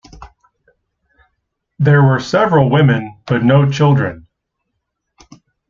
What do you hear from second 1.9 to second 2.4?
were